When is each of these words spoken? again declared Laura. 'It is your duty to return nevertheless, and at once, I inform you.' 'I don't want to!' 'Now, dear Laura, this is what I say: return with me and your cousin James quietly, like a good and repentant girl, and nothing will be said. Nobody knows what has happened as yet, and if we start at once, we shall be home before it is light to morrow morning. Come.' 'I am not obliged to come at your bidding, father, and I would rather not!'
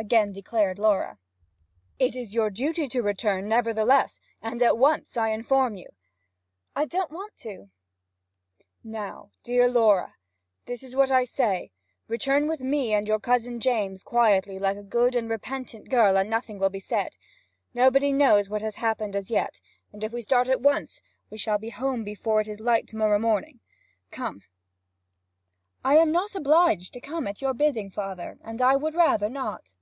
again 0.00 0.32
declared 0.32 0.78
Laura. 0.78 1.18
'It 1.98 2.14
is 2.14 2.32
your 2.32 2.50
duty 2.50 2.86
to 2.86 3.02
return 3.02 3.48
nevertheless, 3.48 4.20
and 4.40 4.62
at 4.62 4.78
once, 4.78 5.16
I 5.16 5.30
inform 5.30 5.74
you.' 5.76 5.88
'I 6.76 6.84
don't 6.84 7.10
want 7.10 7.34
to!' 7.34 7.68
'Now, 8.84 9.32
dear 9.42 9.68
Laura, 9.68 10.14
this 10.66 10.84
is 10.84 10.94
what 10.94 11.10
I 11.10 11.24
say: 11.24 11.72
return 12.06 12.46
with 12.46 12.60
me 12.60 12.94
and 12.94 13.08
your 13.08 13.18
cousin 13.18 13.58
James 13.58 14.04
quietly, 14.04 14.56
like 14.56 14.76
a 14.76 14.84
good 14.84 15.16
and 15.16 15.28
repentant 15.28 15.88
girl, 15.88 16.16
and 16.16 16.30
nothing 16.30 16.60
will 16.60 16.70
be 16.70 16.78
said. 16.78 17.10
Nobody 17.74 18.12
knows 18.12 18.48
what 18.48 18.62
has 18.62 18.76
happened 18.76 19.16
as 19.16 19.32
yet, 19.32 19.60
and 19.92 20.04
if 20.04 20.12
we 20.12 20.22
start 20.22 20.46
at 20.48 20.62
once, 20.62 21.00
we 21.28 21.38
shall 21.38 21.58
be 21.58 21.70
home 21.70 22.04
before 22.04 22.40
it 22.40 22.46
is 22.46 22.60
light 22.60 22.86
to 22.86 22.96
morrow 22.96 23.18
morning. 23.18 23.58
Come.' 24.12 24.44
'I 25.84 25.96
am 25.96 26.12
not 26.12 26.36
obliged 26.36 26.92
to 26.92 27.00
come 27.00 27.26
at 27.26 27.40
your 27.42 27.52
bidding, 27.52 27.90
father, 27.90 28.38
and 28.44 28.62
I 28.62 28.76
would 28.76 28.94
rather 28.94 29.28
not!' 29.28 29.74